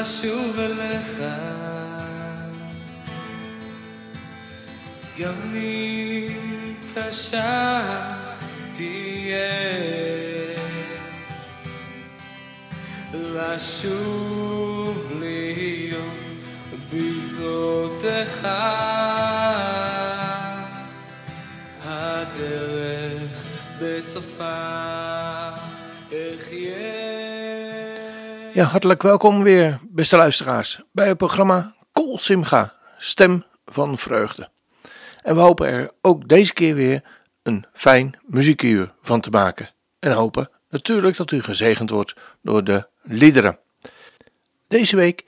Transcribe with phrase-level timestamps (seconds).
[0.00, 1.22] לשוב אליך.
[5.18, 7.80] גם אם קשה
[8.76, 9.48] תהיה
[13.14, 16.26] לשוב להיות
[16.92, 18.48] בזרותיך
[21.84, 23.46] הדרך
[23.80, 24.87] בסופה
[28.58, 34.48] Ja, hartelijk welkom weer, beste luisteraars, bij het programma Kol Simcha, Stem van Vreugde.
[35.22, 37.02] En we hopen er ook deze keer weer
[37.42, 39.70] een fijn muziekuur van te maken.
[39.98, 43.58] En hopen natuurlijk dat u gezegend wordt door de liederen.
[44.68, 45.24] Deze week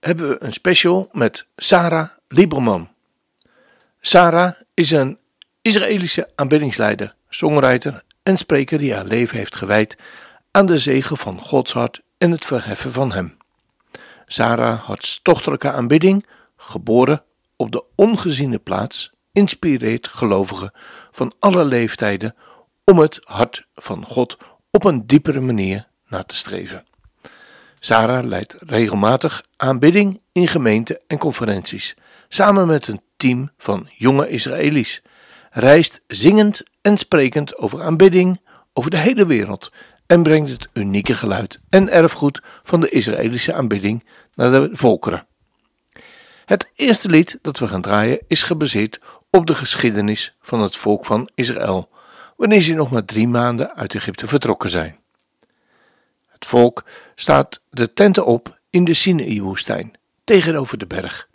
[0.00, 2.88] hebben we een special met Sarah Lieberman.
[4.00, 5.18] Sarah is een
[5.62, 9.96] Israëlische aanbiddingsleider, songwriter en spreker die haar leven heeft gewijd
[10.50, 13.36] aan de zegen van Gods hart en het verheffen van Hem.
[14.26, 17.24] Sarah hartstochtelijke aanbidding, geboren
[17.56, 20.72] op de ongeziene plaats, inspireert gelovigen
[21.12, 22.34] van alle leeftijden
[22.84, 24.36] om het hart van God
[24.70, 26.86] op een diepere manier na te streven.
[27.78, 31.94] Sarah leidt regelmatig aanbidding in gemeenten en conferenties,
[32.28, 35.02] samen met een team van jonge Israëli's,
[35.50, 38.40] reist zingend en sprekend over aanbidding
[38.72, 39.72] over de hele wereld
[40.06, 45.26] en brengt het unieke geluid en erfgoed van de Israëlische aanbidding naar de volkeren.
[46.44, 51.04] Het eerste lied dat we gaan draaien is gebaseerd op de geschiedenis van het volk
[51.04, 51.88] van Israël,
[52.36, 54.98] wanneer ze nog maar drie maanden uit Egypte vertrokken zijn.
[56.28, 59.92] Het volk staat de tenten op in de Sinaï-woestijn,
[60.24, 61.28] tegenover de berg.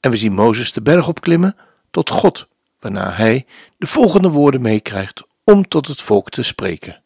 [0.00, 1.56] En we zien Mozes de berg opklimmen
[1.90, 2.48] tot God,
[2.80, 3.46] waarna hij
[3.76, 7.02] de volgende woorden meekrijgt om tot het volk te spreken.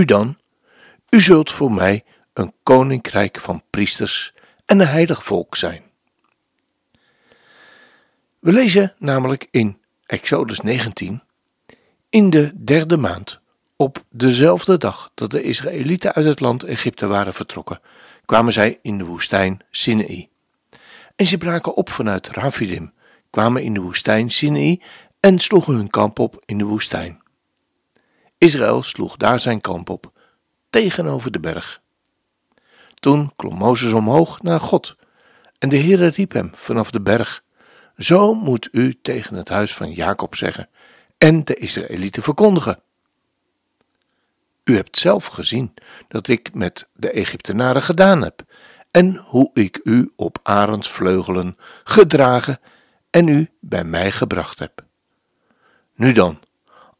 [0.00, 0.38] U dan,
[1.10, 4.34] u zult voor mij een koninkrijk van priesters
[4.66, 5.82] en een heilig volk zijn.
[8.38, 11.22] We lezen namelijk in Exodus 19:
[12.10, 13.40] In de derde maand,
[13.76, 17.80] op dezelfde dag dat de Israëlieten uit het land Egypte waren vertrokken,
[18.24, 20.28] kwamen zij in de woestijn Sinaï.
[21.16, 22.92] En ze braken op vanuit Rafidim,
[23.30, 24.80] kwamen in de woestijn Sinaï
[25.20, 27.20] en sloegen hun kamp op in de woestijn.
[28.40, 30.12] Israël sloeg daar zijn kamp op,
[30.70, 31.80] tegenover de berg.
[32.94, 34.96] Toen klom Mozes omhoog naar God,
[35.58, 37.42] en de Heere riep hem vanaf de berg:
[37.96, 40.68] Zo moet u tegen het huis van Jacob zeggen
[41.18, 42.82] en de Israëlieten verkondigen.
[44.64, 45.74] U hebt zelf gezien
[46.08, 48.42] dat ik met de Egyptenaren gedaan heb,
[48.90, 52.60] en hoe ik u op Arends vleugelen gedragen
[53.10, 54.84] en u bij mij gebracht heb.
[55.94, 56.38] Nu dan,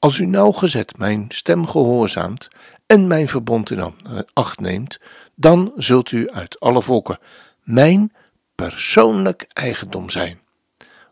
[0.00, 2.49] als u nauwgezet mijn stem gehoorzaamt
[2.87, 3.94] en mijn verbond in
[4.33, 5.00] acht neemt,
[5.34, 7.19] dan zult u uit alle volken
[7.62, 8.12] mijn
[8.55, 10.41] persoonlijk eigendom zijn.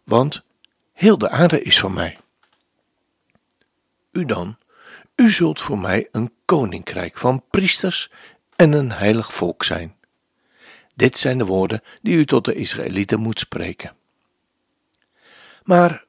[0.04, 0.42] Want
[0.92, 2.18] heel de aarde is van mij.
[4.12, 4.58] U dan,
[5.16, 8.10] u zult voor mij een koninkrijk van priesters
[8.56, 9.96] en een heilig volk zijn.
[10.94, 13.96] Dit zijn de woorden die u tot de Israëlieten moet spreken.
[15.62, 16.04] Maar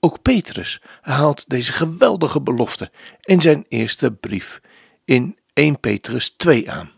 [0.00, 4.60] ook Petrus haalt deze geweldige belofte in zijn eerste brief
[5.04, 6.90] in 1 Petrus 2 aan.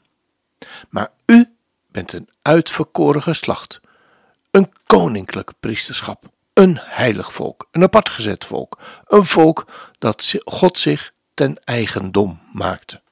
[0.89, 1.57] Maar u
[1.91, 3.81] bent een uitverkoren geslacht,
[4.51, 9.67] een koninklijk priesterschap, een heilig volk, een apart gezet volk, een volk
[9.99, 13.03] dat God zich ten eigendom maakte,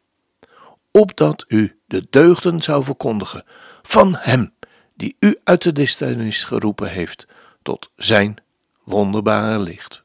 [0.90, 3.44] opdat u de deugden zou verkondigen
[3.82, 4.54] van Hem
[4.94, 7.26] die u uit de duisternis geroepen heeft
[7.62, 8.42] tot Zijn
[8.88, 10.02] wonderbare licht.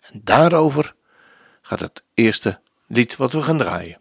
[0.00, 0.94] En daarover
[1.62, 4.00] gaat het eerste lied wat we gaan draaien.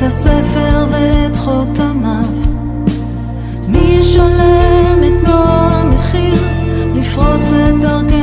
[0.00, 2.24] את הספר ואת חותמיו?
[3.68, 6.42] מי ישלם את מלוא המחיר
[6.94, 8.19] לפרוץ את דרכנו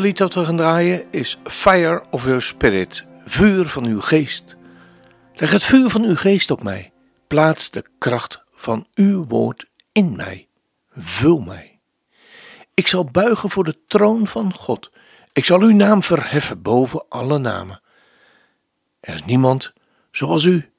[0.00, 4.56] lied dat we gaan draaien is Fire of Your Spirit, vuur van uw geest.
[5.34, 6.92] Leg het vuur van uw geest op mij.
[7.26, 10.48] Plaats de kracht van uw woord in mij.
[10.96, 11.80] Vul mij.
[12.74, 14.90] Ik zal buigen voor de troon van God.
[15.32, 17.80] Ik zal uw naam verheffen boven alle namen.
[19.00, 19.72] Er is niemand
[20.10, 20.70] zoals u,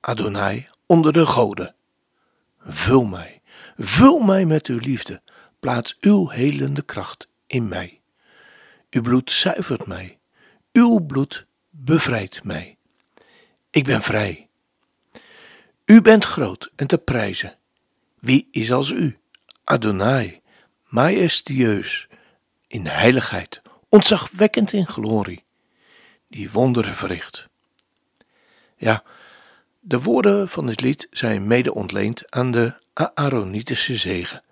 [0.00, 1.74] Adonai, onder de goden.
[2.58, 3.42] Vul mij,
[3.76, 5.22] vul mij met uw liefde.
[5.60, 8.01] Plaats uw helende kracht in mij.
[8.92, 10.18] Uw bloed zuivert mij.
[10.72, 12.76] Uw bloed bevrijdt mij.
[13.70, 14.48] Ik ben vrij.
[15.84, 17.56] U bent groot en te prijzen.
[18.18, 19.16] Wie is als u?
[19.64, 20.40] Adonai,
[20.84, 22.08] majestueus
[22.66, 25.44] in heiligheid, ontzagwekkend in glorie,
[26.28, 27.48] die wonderen verricht.
[28.76, 29.02] Ja,
[29.80, 32.74] de woorden van dit lied zijn mede ontleend aan de
[33.14, 34.42] Aaronitische zegen,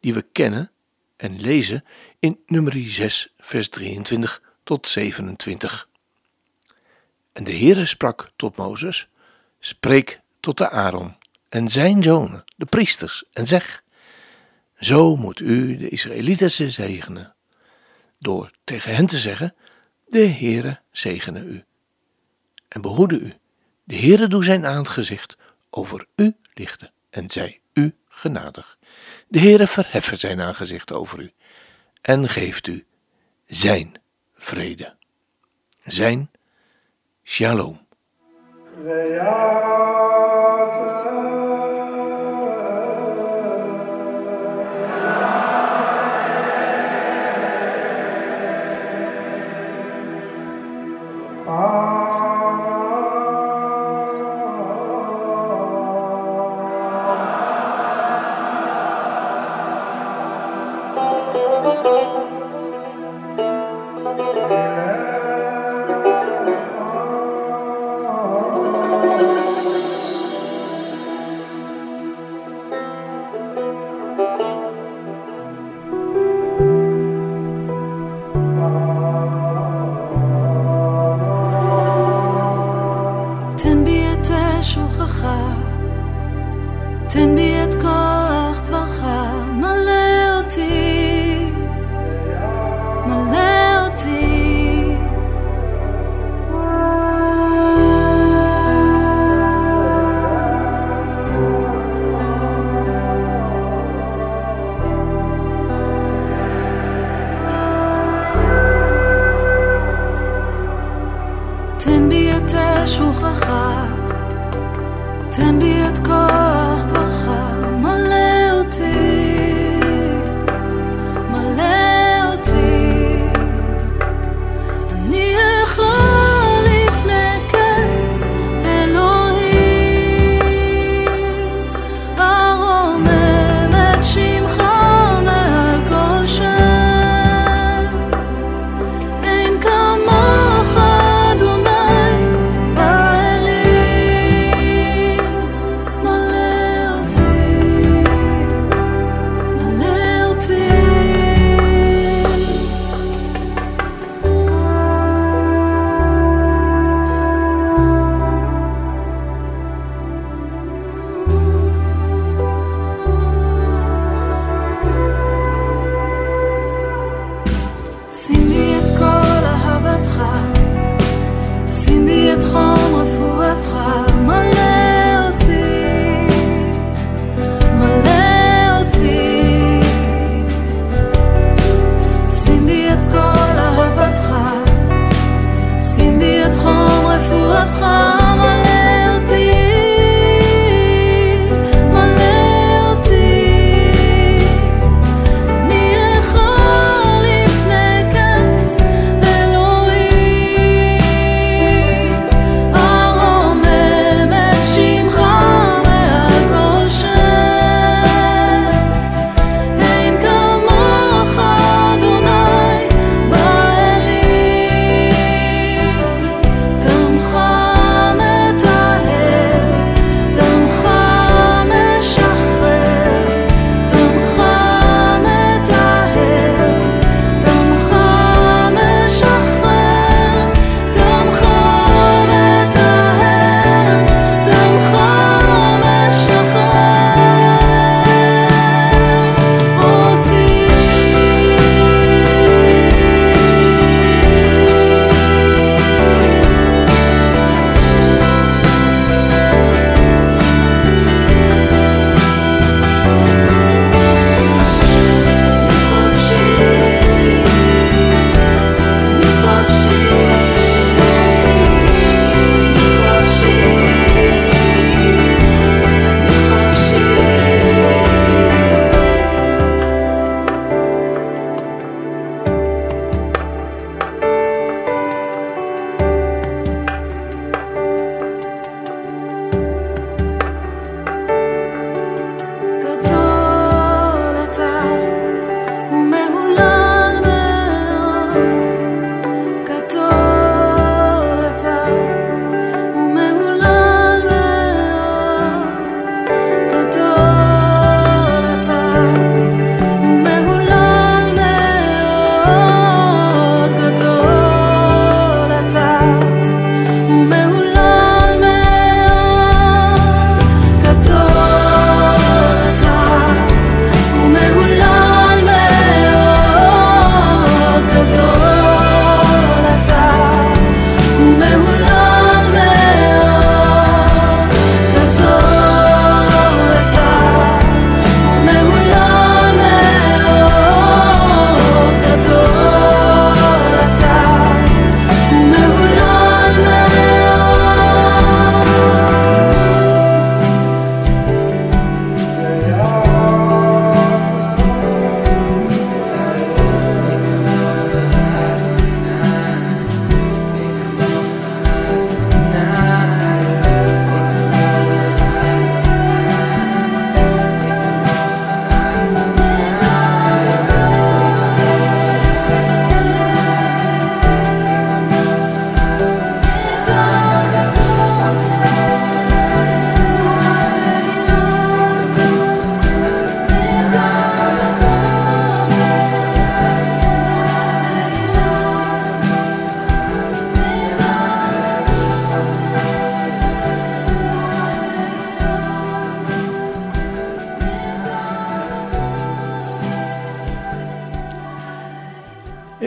[0.00, 0.70] die we kennen
[1.16, 1.84] en lezen
[2.20, 5.88] in nummer 6, vers 23 tot 27.
[7.32, 9.08] En de Heere sprak tot Mozes,
[9.58, 11.16] spreek tot de Aaron
[11.48, 13.82] en zijn zonen, de priesters, en zeg,
[14.78, 17.34] zo moet u de Israëlieten zegenen,
[18.18, 19.54] door tegen hen te zeggen,
[20.06, 21.64] de Heere zegene u.
[22.68, 23.34] En behoede u,
[23.84, 25.36] de Heere doe zijn aangezicht
[25.70, 28.78] over u lichten en zij u genadig.
[29.28, 31.32] De Heere verheffen zijn aangezicht over u
[32.00, 32.84] en geeft u
[33.46, 33.94] zijn
[34.34, 34.94] vrede,
[35.84, 36.30] zijn
[37.24, 37.78] shalom.
[51.46, 51.99] Ah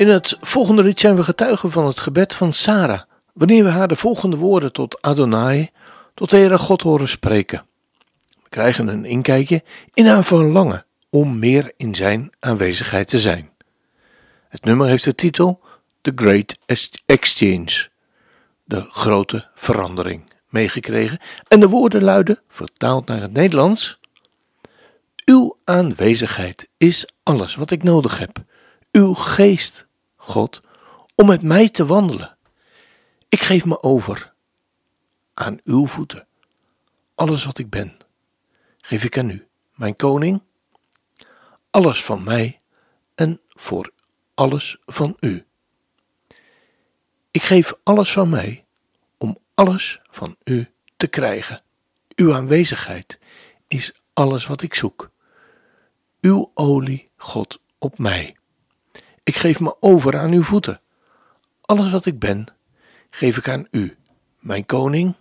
[0.03, 3.01] In het volgende lied zijn we getuigen van het gebed van Sarah,
[3.33, 5.69] wanneer we haar de volgende woorden tot Adonai,
[6.13, 7.65] tot de Heere God horen spreken.
[8.43, 9.63] We krijgen een inkijkje
[9.93, 13.51] in haar verlangen om meer in zijn aanwezigheid te zijn.
[14.49, 15.59] Het nummer heeft de titel
[16.01, 16.57] The Great
[17.05, 17.89] Exchange,
[18.63, 23.99] de grote verandering, meegekregen en de woorden luiden, vertaald naar het Nederlands,
[25.25, 28.43] Uw aanwezigheid is alles wat ik nodig heb.
[28.91, 29.87] Uw geest,
[30.23, 30.61] God,
[31.15, 32.37] om met mij te wandelen.
[33.29, 34.33] Ik geef me over
[35.33, 36.27] aan uw voeten.
[37.15, 37.97] Alles wat ik ben,
[38.77, 40.41] geef ik aan u, mijn koning.
[41.69, 42.61] Alles van mij
[43.15, 43.91] en voor
[44.33, 45.45] alles van u.
[47.31, 48.65] Ik geef alles van mij
[49.17, 51.63] om alles van u te krijgen.
[52.15, 53.19] Uw aanwezigheid
[53.67, 55.11] is alles wat ik zoek.
[56.21, 58.35] Uw olie, God, op mij.
[59.23, 60.81] Ik geef me over aan uw voeten.
[61.61, 62.45] Alles wat ik ben,
[63.09, 63.97] geef ik aan u,
[64.39, 65.15] mijn koning.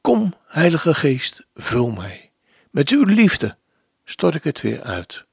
[0.00, 2.30] Kom, Heilige Geest, vul mij.
[2.70, 3.56] Met uw liefde
[4.04, 5.24] stort ik het weer uit.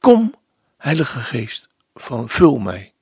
[0.00, 0.34] Kom,
[0.76, 2.92] Heilige Geest, van vul mij.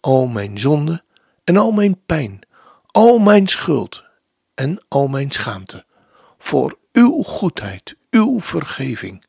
[0.00, 1.02] Al mijn zonde
[1.44, 2.40] en al mijn pijn,
[2.86, 4.04] al mijn schuld
[4.54, 5.84] en al mijn schaamte,
[6.38, 9.24] voor uw goedheid, uw vergeving.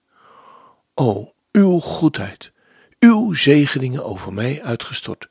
[0.93, 2.51] O, uw goedheid,
[2.99, 5.27] uw zegeningen over mij uitgestort,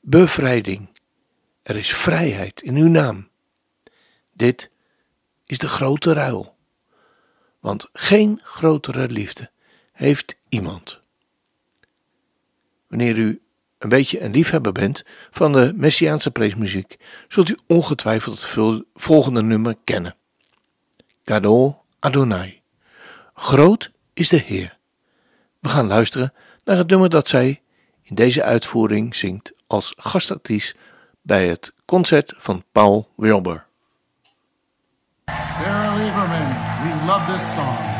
[0.00, 0.88] bevrijding.
[1.62, 3.28] Er is vrijheid in uw naam.
[4.32, 4.70] Dit
[5.46, 6.56] is de grote ruil,
[7.60, 9.50] want geen grotere liefde
[9.92, 11.00] heeft iemand.
[12.88, 13.42] Wanneer u
[13.78, 16.96] een beetje een liefhebber bent van de Messiaanse preesmuziek,
[17.28, 20.16] zult u ongetwijfeld het volgende nummer kennen.
[21.24, 22.62] Gadol Adonai.
[23.34, 24.80] Groot is de Heer.
[25.62, 26.32] We gaan luisteren
[26.64, 27.62] naar het nummer dat zij
[28.02, 30.76] in deze uitvoering zingt als gastartiest
[31.20, 33.66] bij het concert van Paul Wilbur.
[35.26, 36.48] Sarah Lieberman,
[36.82, 37.91] we love this song.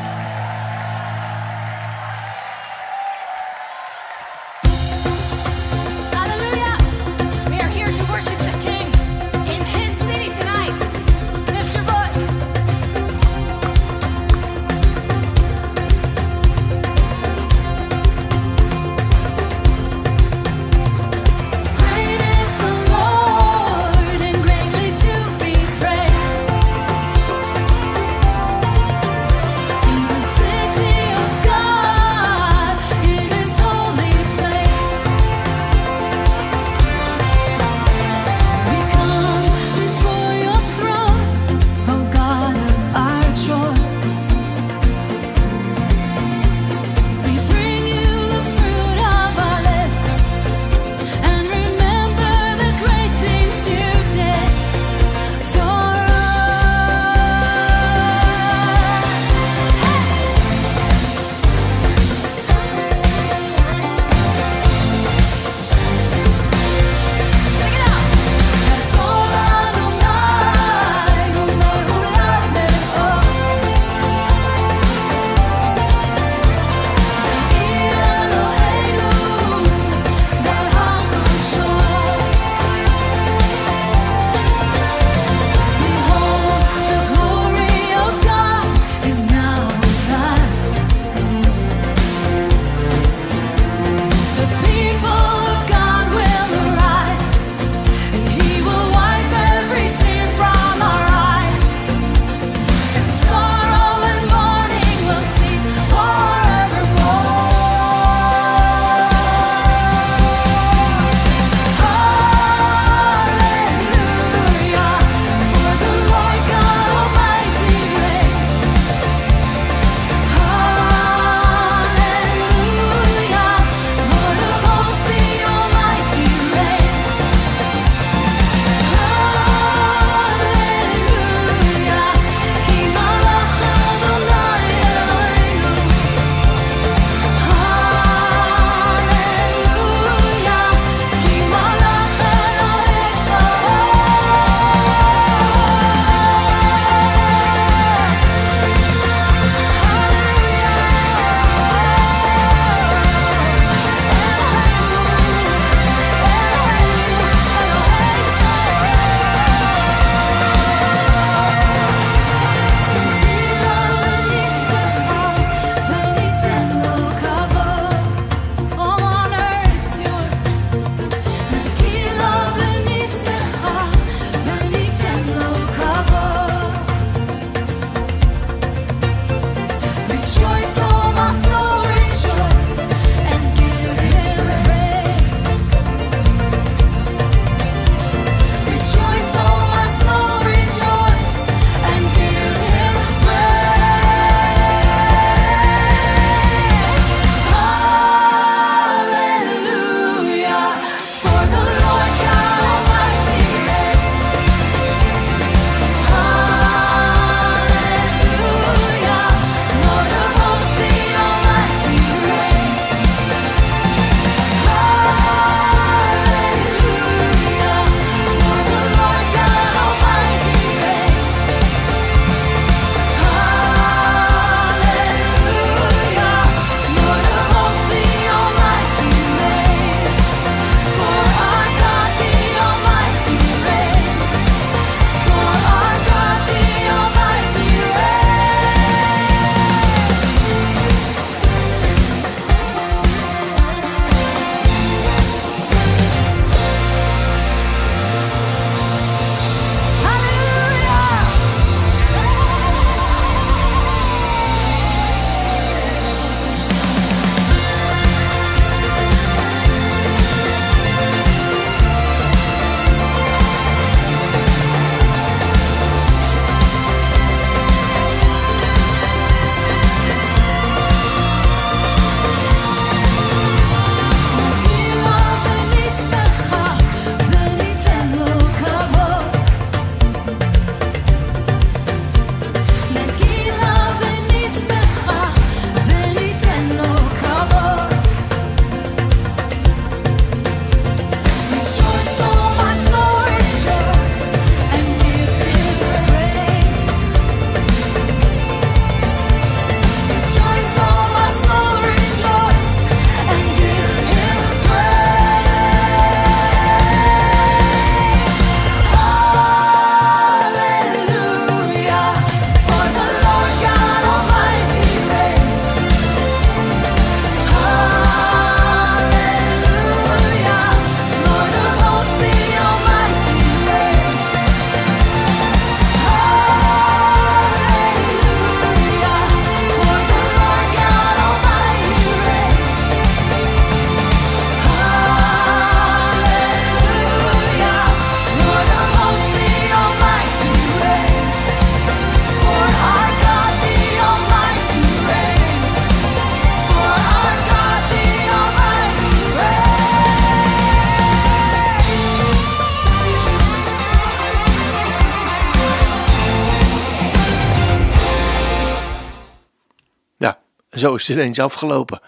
[360.83, 362.01] Zo is het ineens afgelopen.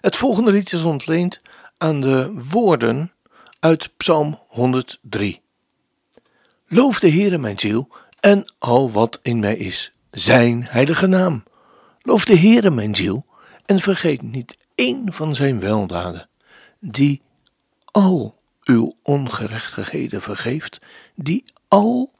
[0.00, 1.40] Het volgende lied is ontleend
[1.78, 3.12] aan de woorden
[3.60, 5.40] uit Psalm 103.
[6.66, 7.88] Loof de Heere mijn ziel
[8.20, 11.42] en al wat in mij is, zijn heilige naam.
[12.02, 13.26] Loof de Heere mijn ziel
[13.66, 16.28] en vergeet niet één van zijn weldaden,
[16.80, 17.22] die
[17.84, 20.80] al uw ongerechtigheden vergeeft,
[21.14, 22.12] die al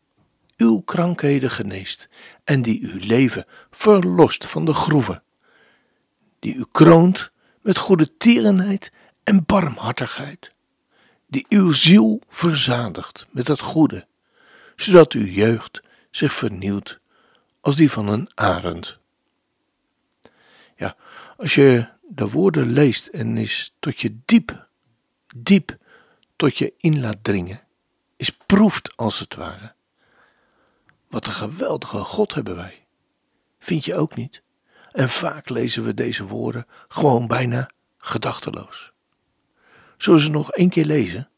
[0.56, 2.08] uw krankheden geneest
[2.44, 5.23] en die uw leven verlost van de groeven,
[6.44, 7.30] die u kroont
[7.60, 10.52] met goede tierenheid en barmhartigheid,
[11.26, 14.06] die uw ziel verzadigt met het goede,
[14.76, 17.00] zodat uw jeugd zich vernieuwt
[17.60, 18.98] als die van een arend.
[20.76, 20.96] Ja,
[21.36, 24.68] als je de woorden leest en is tot je diep,
[25.36, 25.76] diep
[26.36, 27.60] tot je in laat dringen,
[28.16, 29.74] is proeft als het ware.
[31.08, 32.86] Wat een geweldige God hebben wij.
[33.58, 34.42] Vind je ook niet?
[34.94, 38.92] En vaak lezen we deze woorden gewoon bijna gedachteloos.
[39.96, 41.28] Zullen ze nog één keer lezen?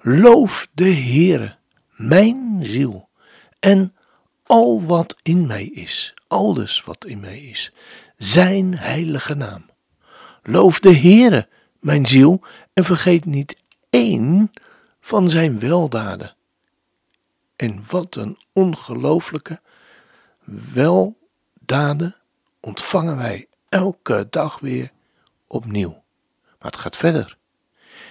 [0.00, 1.56] Loof de Heere,
[1.96, 3.08] mijn ziel,
[3.58, 3.94] en
[4.42, 7.72] al wat in mij is, alles wat in mij is,
[8.16, 9.70] zijn heilige naam.
[10.42, 11.48] Loof de Heere,
[11.80, 13.56] mijn ziel, en vergeet niet
[13.90, 14.50] één
[15.00, 16.34] van zijn weldaden.
[17.56, 19.60] En wat een ongelooflijke
[20.72, 22.16] weldaden
[22.62, 24.90] ontvangen wij elke dag weer
[25.46, 26.02] opnieuw.
[26.42, 27.36] Maar het gaat verder.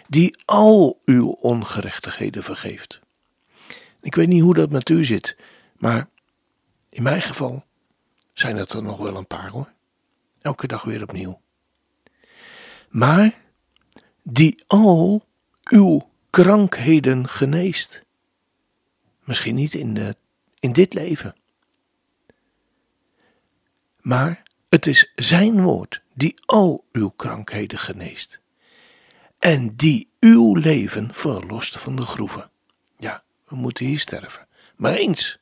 [0.08, 3.00] Die al uw ongerechtigheden vergeeft.
[4.02, 5.38] Ik weet niet hoe dat met u zit,
[5.78, 6.10] maar
[6.90, 7.64] in mijn geval
[8.34, 9.72] zijn het er nog wel een paar hoor.
[10.42, 11.42] Elke dag weer opnieuw.
[12.90, 13.34] Maar
[14.24, 15.26] die al
[15.64, 18.04] uw krankheden geneest.
[19.24, 20.16] Misschien niet in, de,
[20.60, 21.36] in dit leven.
[24.02, 28.40] Maar het is Zijn woord die al uw krankheden geneest.
[29.40, 32.50] En die uw leven verlost van de groeven.
[32.98, 34.48] Ja, we moeten hier sterven.
[34.76, 35.40] Maar eens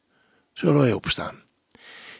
[0.53, 1.43] zullen wij opstaan.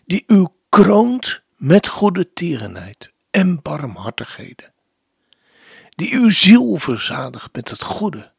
[0.06, 4.74] Die u kroont met goede tierenheid en barmhartigheden.
[5.90, 8.32] Die uw ziel verzadigt met het goede.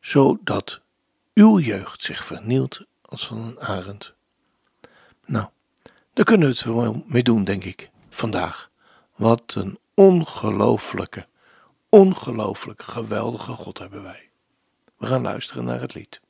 [0.00, 0.80] Zodat
[1.34, 4.14] uw jeugd zich vernielt als van een arend.
[5.26, 5.48] Nou,
[6.18, 8.70] daar kunnen we het wel mee doen, denk ik, vandaag.
[9.16, 11.26] Wat een ongelooflijke,
[11.88, 14.30] ongelooflijke, geweldige God hebben wij.
[14.96, 16.20] We gaan luisteren naar het lied.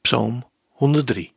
[0.00, 1.32] Psalm 103.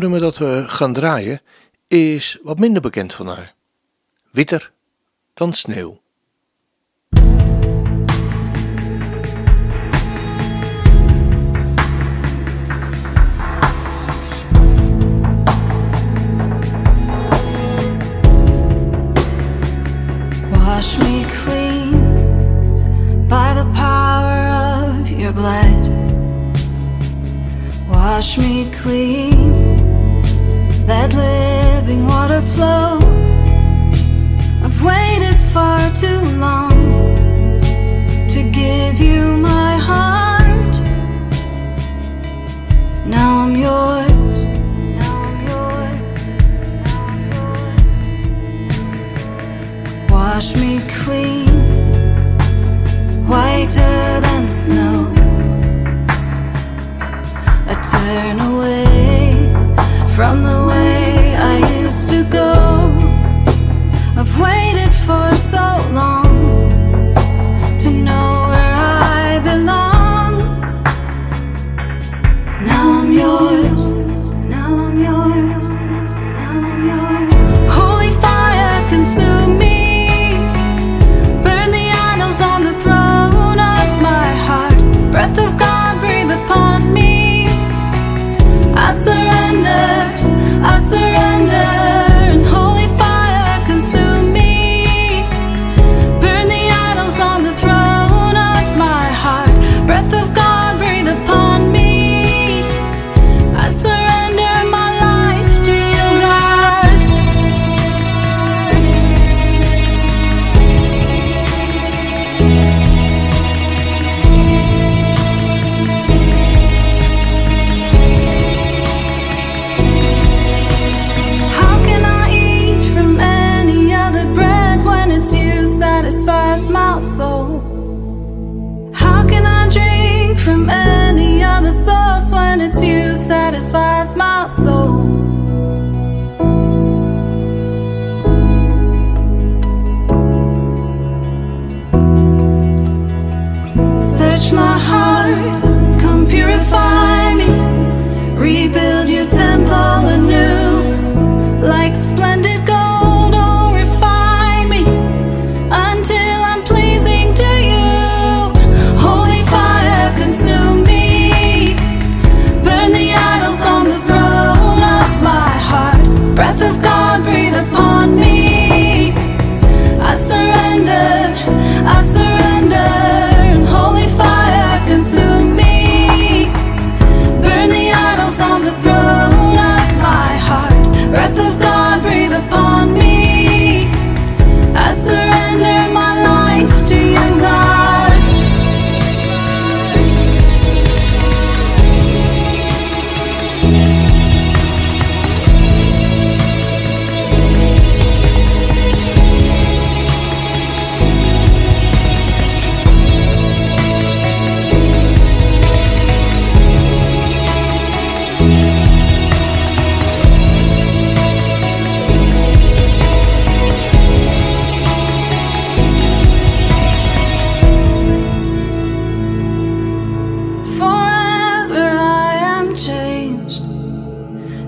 [0.00, 1.40] Nummer dat we gaan draaien
[1.88, 3.54] is wat minder bekend van haar.
[4.30, 4.72] Witter
[5.34, 6.00] dan sneeuw.
[20.50, 21.90] Wash me clean
[23.28, 24.48] by the power
[24.98, 25.88] of your blood.
[27.88, 29.69] Wash me clean,
[30.90, 32.98] let living waters flow.
[34.64, 36.74] I've waited far too long
[38.34, 40.74] to give you my heart.
[43.06, 44.38] Now I'm yours.
[45.00, 46.00] Now I'm yours.
[50.10, 51.54] Wash me clean,
[53.30, 54.98] whiter than snow.
[57.70, 58.90] I turn away
[60.16, 60.59] from the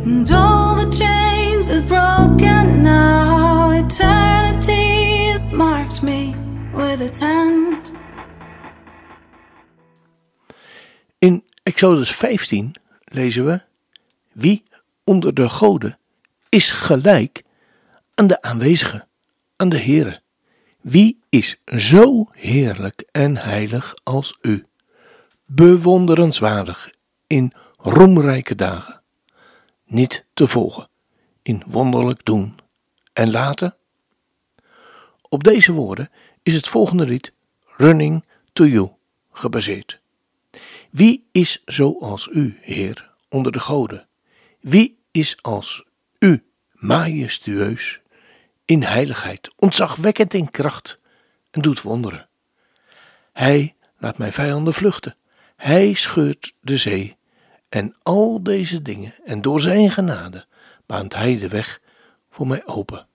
[0.05, 3.71] and all the chains are broken now.
[3.71, 6.35] Eternity has marked me
[6.73, 7.93] with its hand.
[11.19, 12.75] In Exodus 15
[13.05, 13.61] lezen we:
[14.33, 14.63] Wie
[15.05, 15.99] onder de goden
[16.49, 17.43] is gelijk
[18.15, 19.07] aan de aanwezige,
[19.57, 20.21] aan de Heere?
[20.81, 24.67] Wie is zo heerlijk en heilig als u?
[25.47, 26.91] Bewonderenswaardig
[27.27, 29.02] in roemrijke dagen,
[29.93, 30.89] niet te volgen
[31.43, 32.59] in wonderlijk doen
[33.13, 33.77] en laten?
[35.29, 36.11] Op deze woorden
[36.43, 37.33] is het volgende lied
[37.77, 38.91] Running to You
[39.33, 40.01] gebaseerd.
[40.91, 44.07] Wie is zoals u, Heer, onder de goden?
[44.61, 45.85] Wie is als
[46.19, 48.01] u, majestueus,
[48.65, 50.99] in heiligheid, ontzagwekkend in kracht
[51.51, 52.29] en doet wonderen?
[53.33, 55.17] Hij laat mijn vijanden vluchten.
[55.57, 57.17] Hij scheurt de zee
[57.73, 60.47] en al deze dingen en door zijn genade
[60.87, 61.81] baant hij de weg
[62.31, 63.07] voor mij open.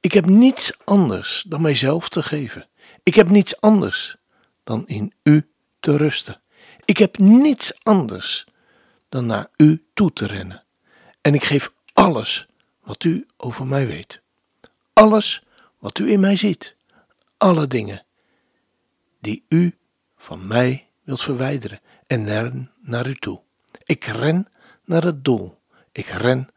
[0.00, 2.68] Ik heb niets anders dan mijzelf te geven.
[3.02, 4.16] Ik heb niets anders
[4.64, 5.48] dan in u
[5.80, 6.40] te rusten.
[6.84, 8.46] Ik heb niets anders
[9.08, 10.64] dan naar u toe te rennen.
[11.20, 12.46] En ik geef alles
[12.82, 14.20] wat u over mij weet.
[14.92, 15.42] Alles
[15.78, 16.76] wat u in mij ziet.
[17.36, 18.04] Alle dingen
[19.20, 19.76] die u
[20.16, 23.44] van mij wilt verwijderen en ren naar u toe.
[23.86, 24.48] Ik ren
[24.84, 25.58] naar het doel.
[25.92, 26.48] Ik ren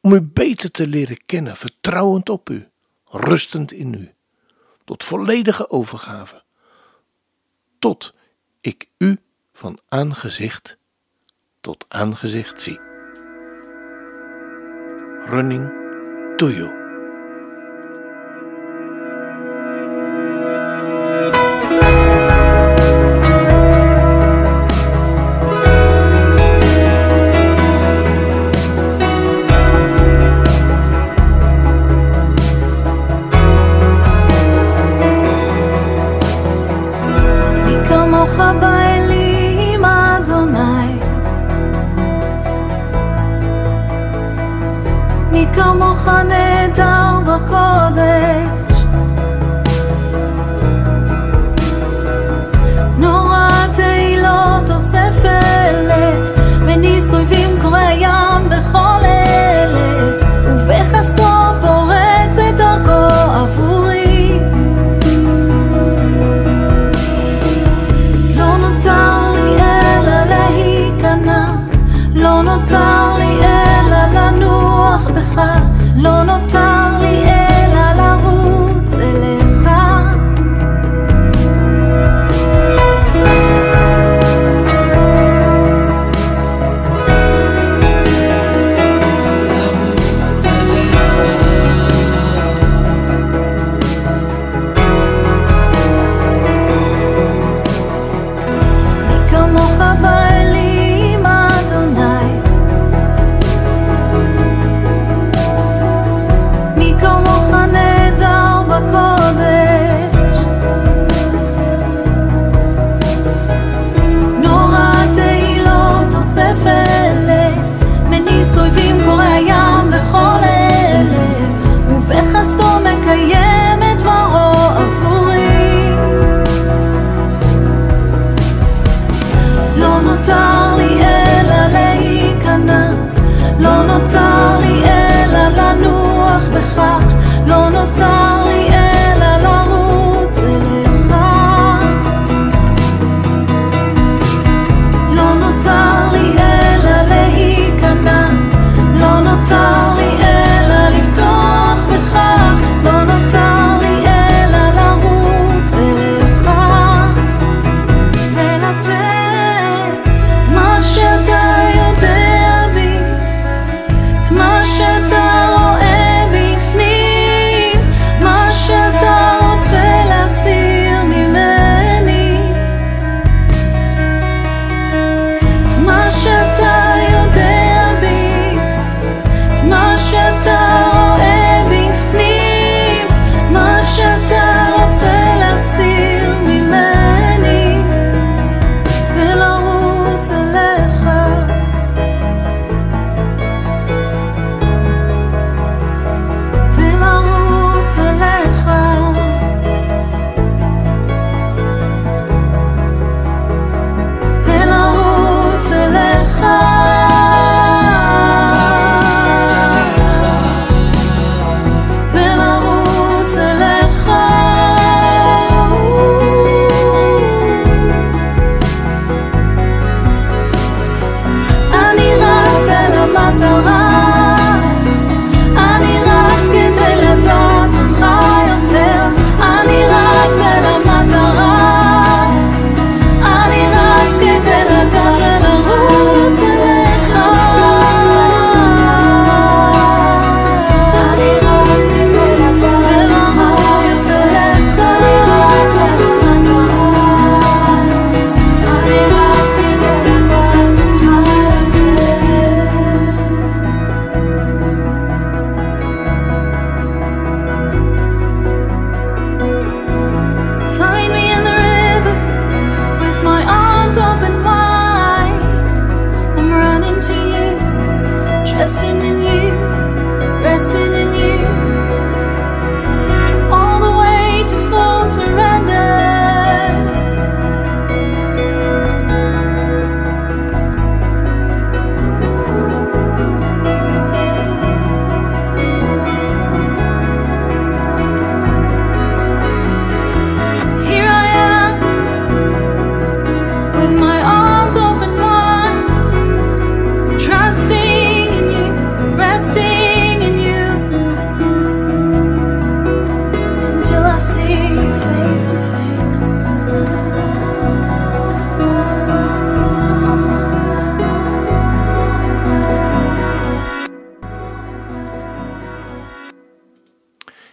[0.00, 2.68] om u beter te leren kennen, vertrouwend op u,
[3.04, 4.14] rustend in u,
[4.84, 6.42] tot volledige overgave,
[7.78, 8.14] tot
[8.60, 9.18] ik u
[9.52, 10.78] van aangezicht
[11.60, 12.80] tot aangezicht zie.
[15.26, 15.70] Running
[16.36, 16.79] to you.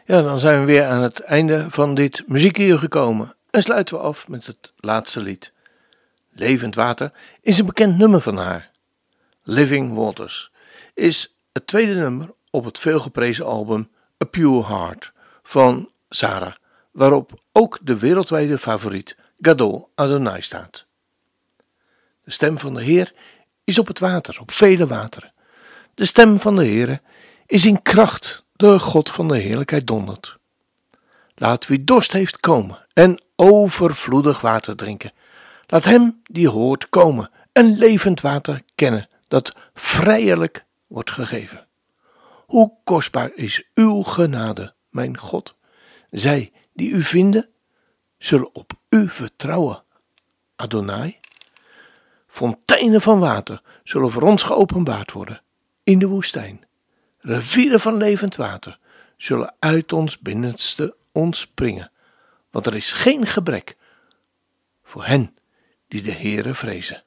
[0.08, 3.36] Ja, dan zijn we weer aan het einde van dit muziekuur gekomen.
[3.50, 5.52] En sluiten we af met het laatste lied.
[6.40, 7.12] Levend Water
[7.42, 8.72] is een bekend nummer van haar.
[9.44, 10.52] Living Waters
[10.94, 13.90] is het tweede nummer op het veelgeprezen album
[14.24, 15.12] A Pure Heart
[15.44, 16.54] van Sarah,
[16.92, 20.86] waarop ook de wereldwijde favoriet Gadol Adonai staat.
[22.24, 23.14] De stem van de Heer
[23.64, 25.34] is op het water, op vele wateren.
[25.94, 27.02] De stem van de Heer
[27.46, 30.38] is in kracht de God van de heerlijkheid dondert.
[31.36, 35.12] Laat wie dorst heeft komen en overvloedig water drinken.
[35.68, 41.68] Laat hem die hoort komen en levend water kennen dat vrijelijk wordt gegeven.
[42.46, 45.56] Hoe kostbaar is uw genade, mijn God.
[46.12, 47.50] Zij die u vinden,
[48.18, 49.84] zullen op u vertrouwen.
[50.56, 51.18] Adonai.
[52.28, 55.42] Fonteinen van water zullen voor ons geopenbaard worden
[55.84, 56.66] in de woestijn.
[57.20, 58.80] Rivieren van levend water
[59.18, 61.92] zullen uit ons binnenste ontspringen,
[62.52, 63.78] want er is geen gebrek
[64.84, 65.37] voor hen
[65.88, 67.04] die de Heere vrezen.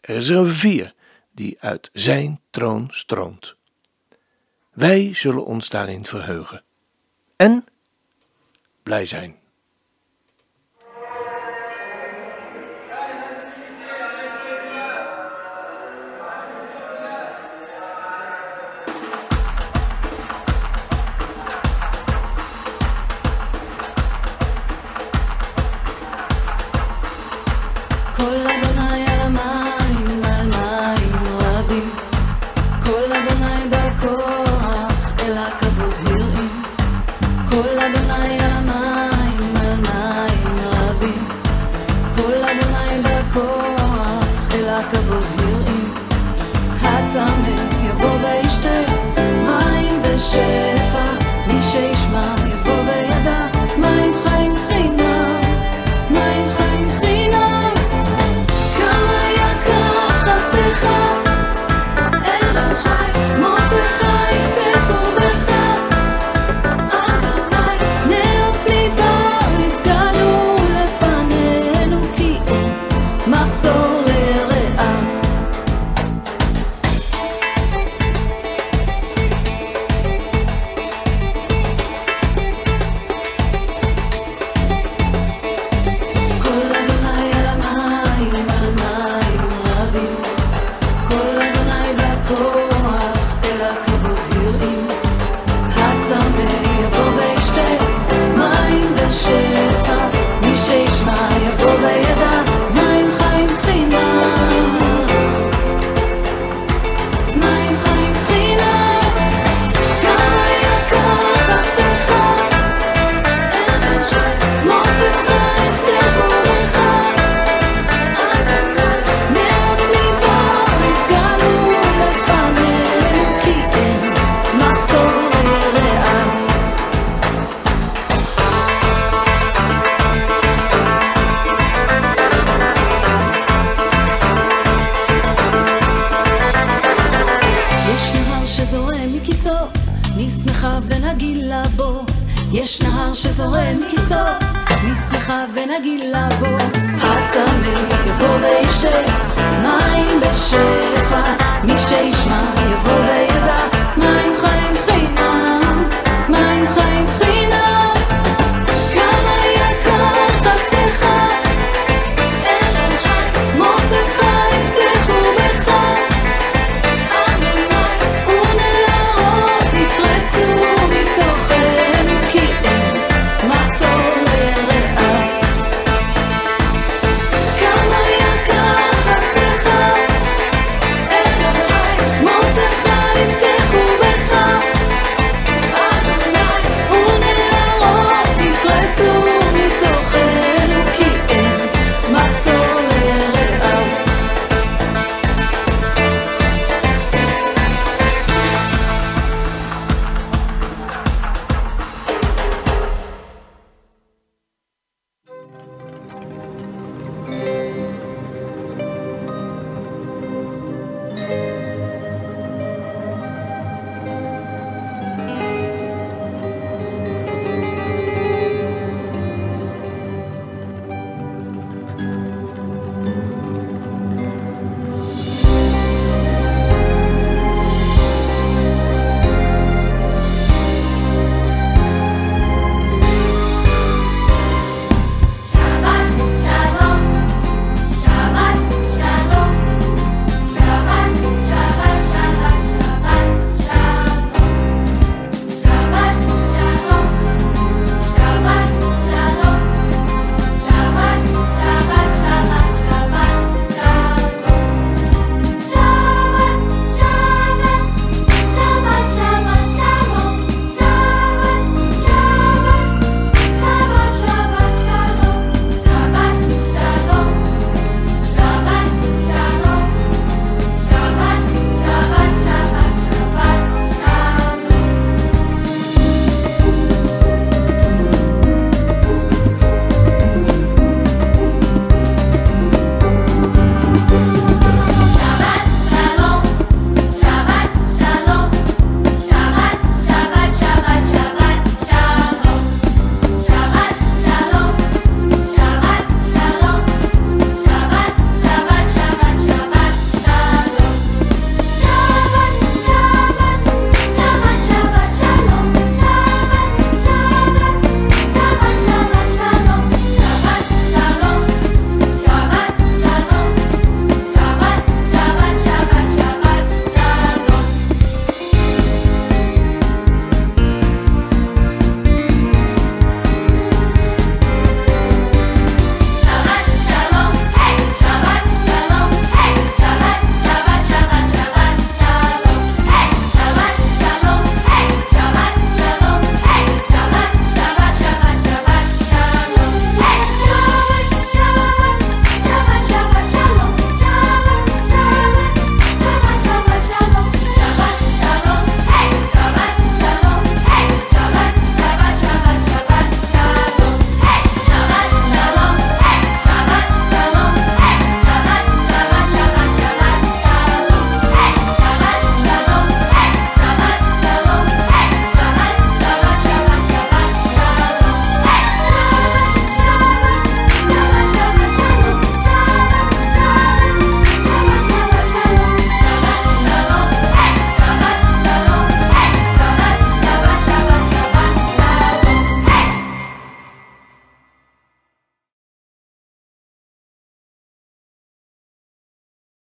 [0.00, 0.94] Er is een rivier
[1.32, 3.56] die uit zijn troon stroomt.
[4.72, 6.62] Wij zullen ons daarin verheugen
[7.36, 7.64] en
[8.82, 9.36] blij zijn.